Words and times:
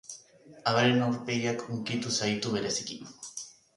Amaren 0.71 1.03
aurpegiak 1.07 1.63
hunkitu 1.67 2.15
zaitu 2.21 2.55
bereziki. 2.57 2.99